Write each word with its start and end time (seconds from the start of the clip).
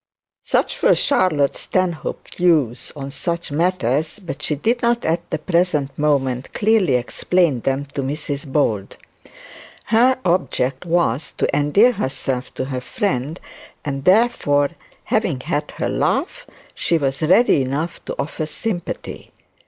Such 0.41 0.81
were 0.81 0.95
Charlotte 0.95 1.55
Stanhope's 1.55 2.33
views 2.35 2.91
on 2.95 3.11
such 3.11 3.51
matters; 3.51 4.17
but 4.17 4.41
she 4.41 4.55
did 4.55 4.81
not 4.81 5.05
at 5.05 5.29
the 5.29 5.37
present 5.37 5.95
moment 5.95 6.51
clearly 6.55 6.95
explain 6.95 7.59
them 7.59 7.85
to 7.93 8.01
Mrs 8.01 8.51
Bold. 8.51 8.97
Her 9.83 10.17
object 10.25 10.87
was 10.87 11.33
to 11.37 11.55
endear 11.55 11.91
herself 11.91 12.51
to 12.55 12.65
her 12.65 12.81
friend; 12.81 13.39
and 13.85 14.03
therefore, 14.03 14.71
having 15.03 15.41
had 15.41 15.69
her 15.77 15.87
laugh, 15.89 16.47
she 16.73 16.97
was 16.97 17.21
ready 17.21 17.61
enough 17.61 18.03
to 18.05 18.15
offer 18.17 18.47
sympathy. 18.47 19.29